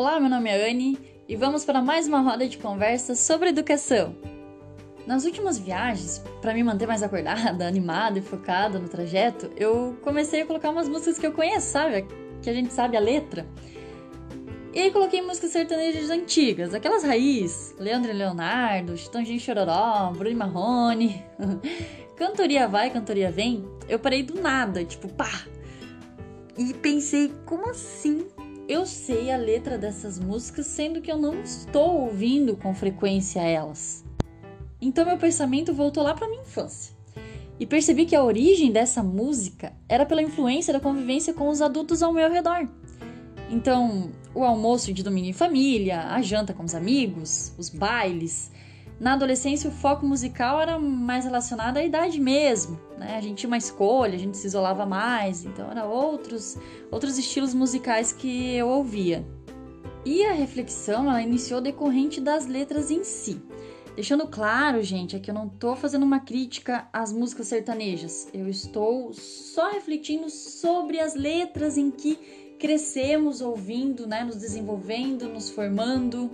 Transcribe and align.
Olá, 0.00 0.18
meu 0.18 0.30
nome 0.30 0.48
é 0.48 0.70
Anne 0.70 0.98
e 1.28 1.36
vamos 1.36 1.62
para 1.62 1.82
mais 1.82 2.08
uma 2.08 2.20
roda 2.20 2.48
de 2.48 2.56
conversa 2.56 3.14
sobre 3.14 3.50
educação. 3.50 4.16
Nas 5.06 5.26
últimas 5.26 5.58
viagens, 5.58 6.24
para 6.40 6.54
me 6.54 6.64
manter 6.64 6.86
mais 6.86 7.02
acordada, 7.02 7.68
animada 7.68 8.18
e 8.18 8.22
focada 8.22 8.78
no 8.78 8.88
trajeto, 8.88 9.50
eu 9.58 9.98
comecei 10.00 10.40
a 10.40 10.46
colocar 10.46 10.70
umas 10.70 10.88
músicas 10.88 11.18
que 11.18 11.26
eu 11.26 11.32
conheço, 11.32 11.66
sabe? 11.66 12.06
Que 12.40 12.48
a 12.48 12.54
gente 12.54 12.72
sabe 12.72 12.96
a 12.96 13.00
letra. 13.00 13.46
E 14.72 14.78
aí 14.80 14.90
coloquei 14.90 15.20
músicas 15.20 15.50
sertanejas 15.50 16.08
antigas, 16.08 16.72
aquelas 16.72 17.04
raiz, 17.04 17.74
Leandro 17.78 18.10
e 18.10 18.14
Leonardo, 18.14 18.96
Chitãozinho 18.96 19.38
Chororó, 19.38 20.14
Bruno 20.16 20.34
Marrone. 20.34 21.22
cantoria 22.16 22.66
vai, 22.66 22.88
cantoria 22.88 23.30
vem. 23.30 23.68
Eu 23.86 23.98
parei 23.98 24.22
do 24.22 24.40
nada, 24.40 24.82
tipo, 24.82 25.10
pá. 25.10 25.44
E 26.56 26.72
pensei, 26.72 27.30
como 27.44 27.68
assim? 27.68 28.26
Eu 28.70 28.86
sei 28.86 29.32
a 29.32 29.36
letra 29.36 29.76
dessas 29.76 30.16
músicas, 30.16 30.64
sendo 30.64 31.00
que 31.00 31.10
eu 31.10 31.18
não 31.18 31.42
estou 31.42 32.02
ouvindo 32.02 32.56
com 32.56 32.72
frequência 32.72 33.40
elas. 33.40 34.04
Então 34.80 35.04
meu 35.04 35.18
pensamento 35.18 35.74
voltou 35.74 36.04
lá 36.04 36.14
para 36.14 36.28
minha 36.28 36.42
infância. 36.42 36.94
E 37.58 37.66
percebi 37.66 38.06
que 38.06 38.14
a 38.14 38.22
origem 38.22 38.70
dessa 38.70 39.02
música 39.02 39.72
era 39.88 40.06
pela 40.06 40.22
influência 40.22 40.72
da 40.72 40.78
convivência 40.78 41.34
com 41.34 41.48
os 41.48 41.60
adultos 41.60 42.00
ao 42.00 42.12
meu 42.12 42.30
redor. 42.30 42.68
Então, 43.50 44.12
o 44.32 44.44
almoço 44.44 44.92
de 44.92 45.02
domingo 45.02 45.26
em 45.26 45.32
família, 45.32 46.02
a 46.02 46.22
janta 46.22 46.54
com 46.54 46.62
os 46.62 46.76
amigos, 46.76 47.52
os 47.58 47.70
bailes. 47.70 48.52
Na 49.00 49.14
adolescência, 49.14 49.70
o 49.70 49.72
foco 49.72 50.04
musical 50.04 50.60
era 50.60 50.78
mais 50.78 51.24
relacionado 51.24 51.78
à 51.78 51.82
idade 51.82 52.20
mesmo, 52.20 52.78
né? 52.98 53.16
A 53.16 53.20
gente 53.22 53.38
tinha 53.38 53.48
uma 53.48 53.56
escolha, 53.56 54.14
a 54.14 54.18
gente 54.18 54.36
se 54.36 54.46
isolava 54.46 54.84
mais, 54.84 55.42
então 55.42 55.70
eram 55.70 55.90
outros, 55.90 56.58
outros 56.90 57.16
estilos 57.16 57.54
musicais 57.54 58.12
que 58.12 58.54
eu 58.54 58.68
ouvia. 58.68 59.26
E 60.04 60.26
a 60.26 60.32
reflexão, 60.32 61.08
ela 61.08 61.22
iniciou 61.22 61.62
decorrente 61.62 62.20
das 62.20 62.46
letras 62.46 62.90
em 62.90 63.02
si. 63.02 63.40
Deixando 63.96 64.26
claro, 64.26 64.82
gente, 64.82 65.16
é 65.16 65.18
que 65.18 65.30
eu 65.30 65.34
não 65.34 65.46
estou 65.46 65.74
fazendo 65.74 66.02
uma 66.02 66.20
crítica 66.20 66.86
às 66.92 67.10
músicas 67.10 67.46
sertanejas. 67.46 68.28
Eu 68.34 68.48
estou 68.48 69.14
só 69.14 69.70
refletindo 69.70 70.28
sobre 70.28 71.00
as 71.00 71.14
letras 71.14 71.78
em 71.78 71.90
que 71.90 72.16
crescemos 72.58 73.40
ouvindo, 73.40 74.06
né, 74.06 74.24
nos 74.24 74.36
desenvolvendo, 74.36 75.26
nos 75.26 75.48
formando. 75.48 76.30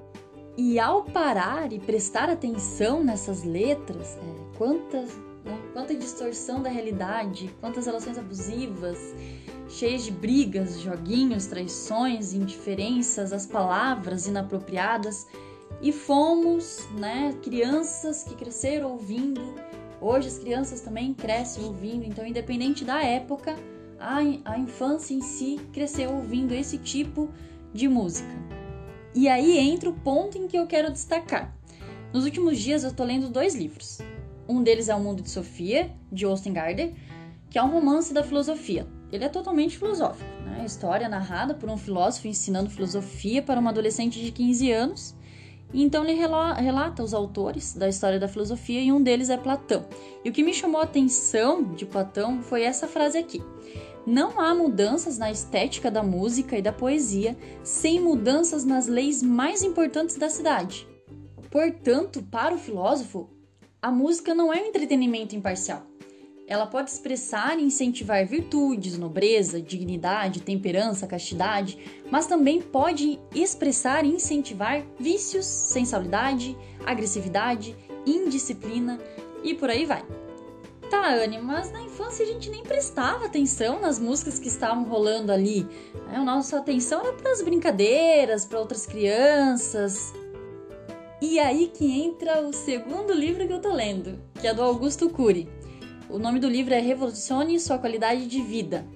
E 0.58 0.78
ao 0.80 1.02
parar 1.02 1.70
e 1.70 1.78
prestar 1.78 2.30
atenção 2.30 3.04
nessas 3.04 3.44
letras, 3.44 4.16
é, 4.16 4.56
quantas, 4.56 5.10
né, 5.44 5.58
quanta 5.74 5.94
distorção 5.94 6.62
da 6.62 6.70
realidade, 6.70 7.54
quantas 7.60 7.84
relações 7.84 8.16
abusivas, 8.16 9.14
cheias 9.68 10.04
de 10.04 10.10
brigas, 10.10 10.80
joguinhos, 10.80 11.44
traições, 11.44 12.32
indiferenças, 12.32 13.34
as 13.34 13.44
palavras 13.44 14.26
inapropriadas. 14.26 15.26
E 15.82 15.92
fomos, 15.92 16.88
né, 16.98 17.36
crianças 17.42 18.22
que 18.22 18.34
cresceram 18.34 18.92
ouvindo. 18.92 19.42
Hoje 20.00 20.28
as 20.28 20.38
crianças 20.38 20.80
também 20.80 21.12
crescem 21.12 21.64
ouvindo, 21.64 22.06
então 22.06 22.26
independente 22.26 22.82
da 22.82 23.02
época, 23.02 23.54
a, 24.00 24.20
a 24.44 24.58
infância 24.58 25.12
em 25.12 25.20
si 25.20 25.60
cresceu 25.70 26.12
ouvindo 26.12 26.54
esse 26.54 26.78
tipo 26.78 27.28
de 27.74 27.86
música. 27.88 28.65
E 29.16 29.28
aí 29.28 29.56
entra 29.56 29.88
o 29.88 29.94
ponto 29.94 30.36
em 30.36 30.46
que 30.46 30.58
eu 30.58 30.66
quero 30.66 30.92
destacar. 30.92 31.56
Nos 32.12 32.26
últimos 32.26 32.58
dias 32.58 32.84
eu 32.84 32.92
tô 32.92 33.02
lendo 33.02 33.30
dois 33.30 33.54
livros. 33.54 33.98
Um 34.46 34.62
deles 34.62 34.90
é 34.90 34.94
O 34.94 35.00
Mundo 35.00 35.22
de 35.22 35.30
Sofia, 35.30 35.90
de 36.12 36.26
Austin 36.26 36.52
Gardner, 36.52 36.92
que 37.48 37.58
é 37.58 37.62
um 37.62 37.70
romance 37.70 38.12
da 38.12 38.22
filosofia. 38.22 38.86
Ele 39.10 39.24
é 39.24 39.28
totalmente 39.30 39.78
filosófico, 39.78 40.28
né? 40.44 40.62
história 40.66 41.08
narrada 41.08 41.54
por 41.54 41.70
um 41.70 41.78
filósofo 41.78 42.28
ensinando 42.28 42.68
filosofia 42.68 43.40
para 43.40 43.58
uma 43.58 43.70
adolescente 43.70 44.20
de 44.20 44.30
15 44.30 44.70
anos. 44.70 45.16
Então 45.72 46.04
ele 46.04 46.12
relata 46.12 47.02
os 47.02 47.14
autores 47.14 47.72
da 47.72 47.88
história 47.88 48.20
da 48.20 48.28
filosofia 48.28 48.82
e 48.82 48.92
um 48.92 49.02
deles 49.02 49.30
é 49.30 49.38
Platão. 49.38 49.86
E 50.22 50.28
o 50.28 50.32
que 50.32 50.42
me 50.42 50.52
chamou 50.52 50.78
a 50.78 50.84
atenção 50.84 51.64
de 51.72 51.86
Platão 51.86 52.42
foi 52.42 52.64
essa 52.64 52.86
frase 52.86 53.16
aqui: 53.16 53.42
não 54.06 54.40
há 54.40 54.54
mudanças 54.54 55.18
na 55.18 55.30
estética 55.30 55.90
da 55.90 56.02
música 56.02 56.56
e 56.56 56.62
da 56.62 56.72
poesia 56.72 57.36
sem 57.64 58.00
mudanças 58.00 58.64
nas 58.64 58.86
leis 58.86 59.22
mais 59.22 59.62
importantes 59.62 60.16
da 60.16 60.30
cidade. 60.30 60.86
Portanto, 61.50 62.22
para 62.22 62.54
o 62.54 62.58
filósofo, 62.58 63.28
a 63.82 63.90
música 63.90 64.34
não 64.34 64.52
é 64.52 64.62
um 64.62 64.66
entretenimento 64.66 65.34
imparcial. 65.34 65.82
Ela 66.48 66.66
pode 66.66 66.90
expressar 66.90 67.58
e 67.58 67.64
incentivar 67.64 68.24
virtudes, 68.24 68.96
nobreza, 68.96 69.60
dignidade, 69.60 70.42
temperança, 70.42 71.06
castidade, 71.06 71.76
mas 72.08 72.26
também 72.26 72.62
pode 72.62 73.18
expressar 73.34 74.04
e 74.04 74.14
incentivar 74.14 74.86
vícios, 74.98 75.44
sensualidade, 75.44 76.56
agressividade, 76.84 77.74
indisciplina 78.06 79.00
e 79.42 79.54
por 79.54 79.68
aí 79.68 79.84
vai. 79.84 80.04
Tá, 80.90 81.14
Anne, 81.14 81.40
mas 81.40 81.72
na 81.72 81.82
infância 81.82 82.24
a 82.24 82.28
gente 82.28 82.48
nem 82.48 82.62
prestava 82.62 83.26
atenção 83.26 83.80
nas 83.80 83.98
músicas 83.98 84.38
que 84.38 84.46
estavam 84.46 84.84
rolando 84.84 85.32
ali. 85.32 85.66
A 86.08 86.22
nossa 86.22 86.58
atenção 86.58 87.00
era 87.00 87.12
para 87.12 87.32
as 87.32 87.42
brincadeiras, 87.42 88.44
para 88.44 88.60
outras 88.60 88.86
crianças. 88.86 90.12
E 91.20 91.40
aí 91.40 91.72
que 91.74 91.90
entra 91.90 92.40
o 92.40 92.52
segundo 92.52 93.12
livro 93.12 93.46
que 93.46 93.52
eu 93.52 93.60
tô 93.60 93.72
lendo, 93.72 94.20
que 94.40 94.46
é 94.46 94.54
do 94.54 94.62
Augusto 94.62 95.10
Cury. 95.10 95.48
O 96.08 96.18
nome 96.18 96.38
do 96.38 96.48
livro 96.48 96.72
é 96.72 96.78
Revolucione 96.78 97.58
Sua 97.58 97.78
Qualidade 97.78 98.28
de 98.28 98.40
Vida. 98.40 98.86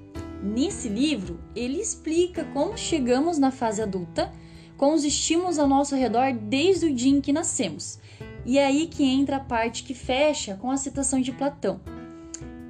Nesse 0.41 0.89
livro, 0.89 1.41
ele 1.57 1.81
explica 1.81 2.45
como 2.53 2.79
chegamos 2.79 3.37
na 3.37 3.51
fase 3.51 3.83
adulta 3.83 4.33
com 4.77 4.95
os 4.95 5.05
estímulos 5.05 5.59
ao 5.59 5.67
nosso 5.67 5.97
redor 5.97 6.33
desde 6.33 6.87
o 6.87 6.95
dia 6.95 7.11
em 7.11 7.21
que 7.21 7.33
nascemos 7.33 7.99
e 8.45 8.59
é 8.59 8.67
aí 8.67 8.87
que 8.87 9.05
entra 9.05 9.37
a 9.37 9.41
parte 9.41 9.83
que 9.83 9.95
fecha 9.95 10.57
com 10.57 10.71
a 10.71 10.77
citação 10.77 11.21
de 11.21 11.33
Platão. 11.33 11.81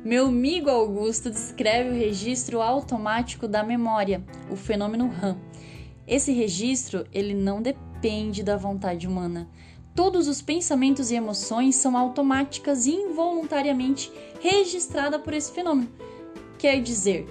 Meu 0.05 0.27
amigo 0.27 0.71
Augusto 0.71 1.31
descreve 1.31 1.91
o 1.91 1.99
registro 1.99 2.61
automático 2.63 3.47
da 3.47 3.63
memória, 3.63 4.25
o 4.51 4.57
fenômeno 4.57 5.09
RAM. 5.09 5.37
Esse 6.07 6.33
registro, 6.33 7.07
ele 7.13 7.35
não 7.35 7.61
depende 7.61 8.43
da 8.43 8.57
vontade 8.57 9.07
humana. 9.07 9.49
Todos 9.95 10.27
os 10.27 10.41
pensamentos 10.41 11.11
e 11.11 11.17
emoções 11.17 11.77
são 11.77 11.97
automáticas 11.97 12.87
e 12.87 12.93
involuntariamente 12.93 14.11
registradas 14.41 15.21
por 15.21 15.35
esse 15.35 15.53
fenômeno. 15.53 15.91
Quer 16.59 16.81
dizer, 16.81 17.27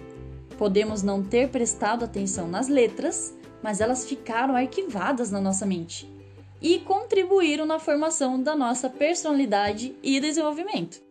podemos 0.58 1.02
não 1.02 1.24
ter 1.24 1.50
prestado 1.50 2.06
atenção 2.06 2.48
nas 2.48 2.68
letras, 2.68 3.36
mas 3.64 3.82
elas 3.82 4.06
ficaram 4.06 4.56
arquivadas 4.56 5.32
na 5.32 5.42
nossa 5.42 5.66
mente 5.66 6.19
e 6.62 6.80
contribuíram 6.80 7.66
na 7.66 7.80
formação 7.80 8.42
da 8.42 8.56
nossa 8.56 8.90
personalidade 8.90 9.96
e 10.04 10.20
desenvolvimento. 10.20 11.02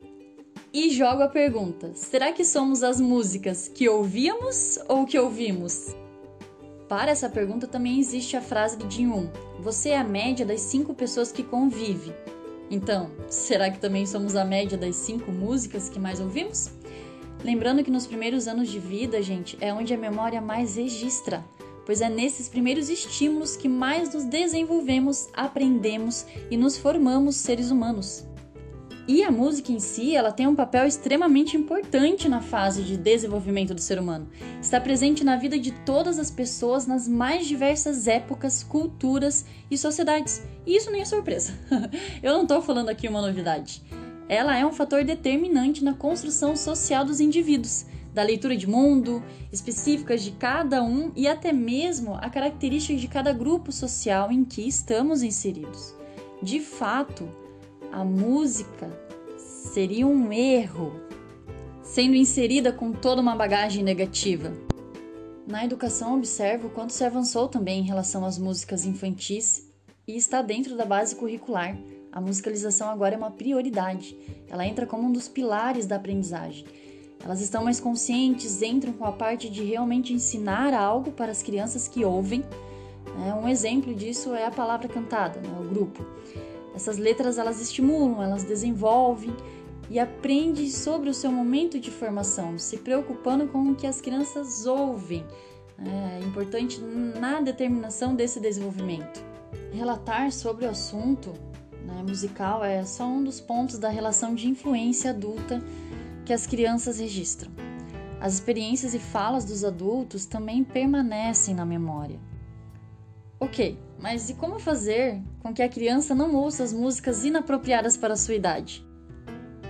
E 0.73 0.91
jogo 0.91 1.23
a 1.23 1.29
pergunta: 1.29 1.93
será 1.95 2.33
que 2.33 2.45
somos 2.45 2.83
as 2.83 3.01
músicas 3.01 3.69
que 3.69 3.89
ouvíamos 3.89 4.79
ou 4.89 5.07
que 5.07 5.19
ouvimos? 5.19 5.95
Para 6.89 7.11
essa 7.11 7.29
pergunta 7.29 7.67
também 7.67 7.99
existe 7.99 8.37
a 8.37 8.41
frase 8.41 8.77
de 8.77 8.95
Jin 8.95 9.09
Un: 9.09 9.31
Você 9.61 9.91
é 9.91 9.99
a 9.99 10.05
média 10.05 10.45
das 10.45 10.61
cinco 10.61 10.95
pessoas 10.95 11.33
que 11.33 11.43
convive. 11.43 12.13
Então, 12.71 13.11
será 13.29 13.71
que 13.71 13.79
também 13.79 14.05
somos 14.05 14.37
a 14.37 14.45
média 14.45 14.77
das 14.77 14.97
cinco 14.97 15.33
músicas 15.33 15.89
que 15.89 15.99
mais 15.99 16.21
ouvimos? 16.21 16.71
Lembrando 17.43 17.83
que 17.83 17.91
nos 17.91 18.07
primeiros 18.07 18.47
anos 18.47 18.69
de 18.69 18.79
vida, 18.79 19.23
gente, 19.23 19.57
é 19.61 19.73
onde 19.73 19.95
a 19.95 19.99
memória 19.99 20.41
mais 20.41 20.77
registra 20.77 21.43
pois 21.89 22.03
é 22.03 22.09
nesses 22.11 22.51
primeiros 22.51 22.91
estímulos 22.91 23.57
que 23.57 23.67
mais 23.67 24.13
nos 24.13 24.25
desenvolvemos, 24.25 25.27
aprendemos 25.33 26.27
e 26.51 26.57
nos 26.59 26.77
formamos 26.77 27.37
seres 27.37 27.71
humanos. 27.71 28.27
E 29.09 29.25
a 29.25 29.31
música 29.31 29.73
em 29.73 29.81
si, 29.81 30.15
ela 30.15 30.31
tem 30.31 30.47
um 30.47 30.55
papel 30.55 30.87
extremamente 30.87 31.57
importante 31.57 32.29
na 32.29 32.43
fase 32.43 32.83
de 32.83 32.95
desenvolvimento 32.95 33.73
do 33.73 33.81
ser 33.81 33.99
humano. 33.99 34.29
Está 34.61 34.79
presente 34.79 35.25
na 35.25 35.37
vida 35.37 35.59
de 35.59 35.73
todas 35.73 36.19
as 36.19 36.31
pessoas 36.31 36.87
nas 36.87 37.09
mais 37.09 37.47
diversas 37.47 38.07
épocas, 38.07 38.63
culturas 38.63 39.47
e 39.71 39.79
sociedades. 39.79 40.43
E 40.67 40.77
isso 40.77 40.91
nem 40.91 41.01
é 41.01 41.07
surpresa. 41.07 41.55
Eu 42.23 42.35
não 42.35 42.43
estou 42.43 42.61
falando 42.61 42.91
aqui 42.91 43.09
uma 43.09 43.23
novidade. 43.23 43.83
Ela 44.29 44.59
é 44.59 44.67
um 44.67 44.73
fator 44.73 45.03
determinante 45.05 45.83
na 45.83 45.95
construção 45.95 46.55
social 46.55 47.03
dos 47.03 47.19
indivíduos 47.19 47.87
da 48.19 48.25
leitura 48.25 48.57
de 48.57 48.69
mundo, 48.69 49.23
específicas 49.53 50.25
de 50.25 50.33
cada 50.33 50.83
um 50.83 51.13
e 51.15 51.29
até 51.29 51.53
mesmo 51.53 52.15
a 52.17 52.29
característica 52.29 52.99
de 52.99 53.07
cada 53.07 53.33
grupo 53.33 53.71
social 53.71 54.33
em 54.33 54.45
que 54.45 54.67
estamos 54.67 55.23
inseridos. 55.23 55.95
De 56.43 56.59
fato, 56.59 57.29
a 57.93 58.05
música 58.05 58.91
seria 59.37 60.05
um 60.05 60.33
erro 60.33 61.01
sendo 61.81 62.17
inserida 62.17 62.73
com 62.73 62.91
toda 62.91 63.23
uma 63.23 63.37
bagagem 63.37 63.85
negativa. 63.85 64.53
Na 65.47 65.65
educação, 65.65 66.17
observo 66.17 66.71
quanto 66.71 66.93
se 66.93 67.05
avançou 67.05 67.47
também 67.47 67.79
em 67.79 67.87
relação 67.87 68.25
às 68.25 68.37
músicas 68.37 68.85
infantis 68.85 69.71
e 70.09 70.17
está 70.17 70.43
dentro 70.43 70.77
da 70.77 70.85
base 70.85 71.15
curricular. 71.15 71.79
A 72.11 72.21
musicalização 72.21 72.91
agora 72.91 73.15
é 73.15 73.19
uma 73.19 73.31
prioridade. 73.31 74.19
Ela 74.51 74.67
entra 74.67 74.87
como 74.87 75.07
um 75.07 75.13
dos 75.13 75.29
pilares 75.29 75.87
da 75.87 75.95
aprendizagem. 75.95 76.67
Elas 77.25 77.41
estão 77.41 77.65
mais 77.65 77.81
conscientes, 77.81 78.63
entram 78.63 78.93
com 78.93 79.05
a 79.05 79.13
parte 79.13 79.49
de 79.51 79.65
realmente 79.65 80.13
ensinar 80.13 80.73
algo 80.73 81.11
para 81.11 81.31
as 81.31 81.43
crianças 81.43 81.89
que 81.89 82.05
ouvem. 82.05 82.45
Né? 83.19 83.35
Um 83.35 83.49
exemplo 83.49 83.95
disso 83.95 84.35
é 84.35 84.47
a 84.47 84.51
palavra 84.51 84.89
cantada, 84.89 85.41
né? 85.41 85.49
o 85.61 85.65
grupo. 85.69 86.05
Essas 86.75 86.97
letras 86.97 87.39
elas 87.39 87.61
estimulam, 87.61 88.23
elas 88.23 88.45
desenvolvem 88.45 89.35
e 89.91 89.99
aprende 89.99 90.71
sobre 90.71 91.09
o 91.09 91.15
seu 91.15 91.33
momento 91.33 91.81
de 91.81 91.91
formação, 91.91 92.59
se 92.59 92.77
preocupando 92.77 93.49
com 93.49 93.71
o 93.71 93.75
que 93.75 93.87
as 93.87 94.01
crianças 94.01 94.67
ouvem. 94.67 95.25
É 95.79 96.25
importante 96.25 96.81
na 96.81 97.41
determinação 97.41 98.15
desse 98.15 98.41
desenvolvimento. 98.41 99.23
Relatar 99.73 100.31
sobre 100.33 100.67
o 100.67 100.71
assunto 100.71 101.33
né, 101.85 102.03
musical 102.07 102.65
é 102.65 102.85
só 102.85 103.05
um 103.05 103.23
dos 103.23 103.41
pontos 103.41 103.79
da 103.79 103.89
relação 103.89 104.35
de 104.35 104.49
influência 104.49 105.11
adulta 105.11 105.63
que 106.29 106.33
as 106.35 106.47
crianças 106.47 106.99
registram. 106.99 107.51
As 108.21 108.35
experiências 108.35 108.93
e 108.93 108.99
falas 108.99 109.47
dos 109.47 109.65
adultos 109.65 110.27
também 110.27 110.63
permanecem 110.63 111.55
na 111.55 111.65
memória. 111.65 112.21
Ok, 113.41 113.79
mas 113.99 114.29
e 114.29 114.35
como 114.35 114.59
fazer 114.59 115.23
com 115.41 115.55
que 115.55 115.63
a 115.63 115.69
criança 115.71 116.15
não 116.15 116.35
ouça 116.35 116.63
as 116.63 116.71
músicas 116.71 117.25
inapropriadas 117.25 117.97
para 117.97 118.13
a 118.13 118.17
sua 118.17 118.35
idade? 118.35 118.87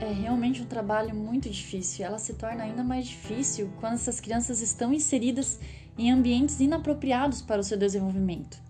É 0.00 0.12
realmente 0.12 0.60
um 0.60 0.66
trabalho 0.66 1.14
muito 1.14 1.48
difícil. 1.48 2.04
Ela 2.04 2.18
se 2.18 2.34
torna 2.34 2.64
ainda 2.64 2.82
mais 2.82 3.06
difícil 3.06 3.70
quando 3.78 3.94
essas 3.94 4.18
crianças 4.18 4.60
estão 4.60 4.92
inseridas 4.92 5.60
em 5.96 6.10
ambientes 6.10 6.58
inapropriados 6.58 7.40
para 7.40 7.60
o 7.60 7.64
seu 7.64 7.78
desenvolvimento. 7.78 8.60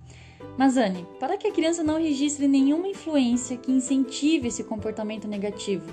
Mas, 0.59 0.77
Anne, 0.77 1.07
para 1.21 1.37
que 1.37 1.47
a 1.47 1.53
criança 1.53 1.85
não 1.85 2.03
registre 2.03 2.49
nenhuma 2.49 2.89
influência 2.89 3.57
que 3.57 3.71
incentive 3.71 4.49
esse 4.49 4.65
comportamento 4.65 5.29
negativo, 5.29 5.87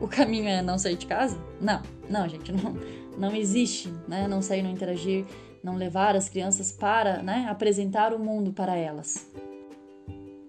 o 0.00 0.08
caminho 0.08 0.48
é 0.48 0.62
não 0.62 0.78
sair 0.78 0.96
de 0.96 1.04
casa? 1.04 1.38
Não, 1.60 1.82
não, 2.08 2.26
gente, 2.26 2.50
não, 2.50 2.74
não 3.18 3.36
existe, 3.36 3.92
né? 4.08 4.26
Não 4.26 4.40
sair, 4.40 4.62
não 4.62 4.70
interagir, 4.70 5.26
não 5.62 5.76
levar 5.76 6.16
as 6.16 6.30
crianças 6.30 6.72
para, 6.72 7.22
né, 7.22 7.46
apresentar 7.50 8.14
o 8.14 8.18
mundo 8.18 8.54
para 8.54 8.74
elas. 8.74 9.30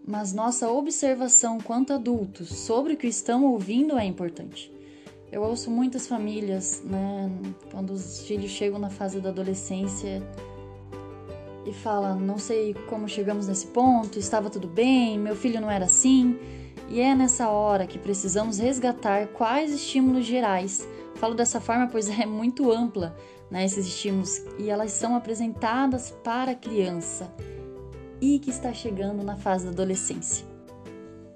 Mas 0.08 0.32
nossa 0.32 0.72
observação 0.72 1.60
quanto 1.60 1.92
adultos 1.92 2.48
sobre 2.48 2.94
o 2.94 2.98
que 2.98 3.08
estão 3.08 3.44
ouvindo 3.44 3.98
é 3.98 4.06
importante. 4.06 4.72
Eu 5.30 5.42
ouço 5.42 5.70
muitas 5.70 6.08
famílias, 6.08 6.82
né, 6.86 7.30
quando 7.70 7.92
os 7.92 8.22
filhos 8.22 8.50
chegam 8.50 8.80
na 8.80 8.90
fase 8.90 9.20
da 9.20 9.28
adolescência 9.28 10.24
e 11.70 11.74
falam: 11.74 12.20
Não 12.20 12.38
sei 12.38 12.74
como 12.88 13.08
chegamos 13.08 13.48
nesse 13.48 13.68
ponto, 13.68 14.18
estava 14.18 14.50
tudo 14.50 14.68
bem, 14.68 15.20
meu 15.20 15.36
filho 15.36 15.62
não 15.62 15.70
era 15.70 15.86
assim. 15.86 16.38
E 16.90 17.02
é 17.02 17.14
nessa 17.14 17.50
hora 17.50 17.86
que 17.86 18.00
precisamos 18.00 18.58
resgatar 18.58 19.28
quais 19.28 19.74
estímulos 19.74 20.26
gerais. 20.26 20.88
Falo 21.16 21.34
dessa 21.34 21.60
forma 21.60 21.88
pois 21.88 22.08
é 22.10 22.26
muito 22.26 22.72
ampla 22.72 23.16
né, 23.50 23.66
esses 23.66 23.86
estímulos 23.88 24.42
e 24.58 24.70
elas 24.70 24.92
são 24.92 25.16
apresentadas 25.16 26.12
para 26.24 26.52
a 26.52 26.56
criança 26.56 27.34
e 28.22 28.40
que 28.40 28.50
está 28.50 28.74
chegando 28.74 29.24
na 29.24 29.36
fase 29.36 29.66
da 29.66 29.72
adolescência. 29.72 30.46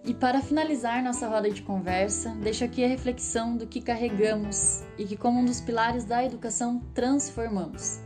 E 0.03 0.13
para 0.13 0.41
finalizar 0.41 1.03
nossa 1.03 1.27
roda 1.27 1.49
de 1.49 1.61
conversa, 1.61 2.31
deixo 2.41 2.63
aqui 2.63 2.83
a 2.83 2.87
reflexão 2.87 3.55
do 3.55 3.67
que 3.67 3.79
carregamos 3.79 4.83
e 4.97 5.05
que, 5.05 5.15
como 5.15 5.39
um 5.39 5.45
dos 5.45 5.61
pilares 5.61 6.03
da 6.05 6.25
educação, 6.25 6.81
transformamos. 6.93 7.99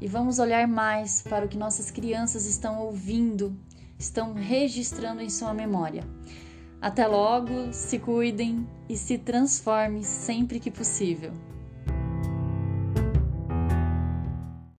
E 0.00 0.08
vamos 0.08 0.38
olhar 0.38 0.66
mais 0.66 1.22
para 1.22 1.46
o 1.46 1.48
que 1.48 1.56
nossas 1.56 1.90
crianças 1.90 2.46
estão 2.46 2.80
ouvindo, 2.80 3.56
estão 3.98 4.34
registrando 4.34 5.22
em 5.22 5.30
sua 5.30 5.54
memória. 5.54 6.04
Até 6.80 7.06
logo, 7.06 7.72
se 7.72 7.98
cuidem 7.98 8.66
e 8.88 8.96
se 8.96 9.16
transforme 9.16 10.04
sempre 10.04 10.60
que 10.60 10.70
possível. 10.70 11.32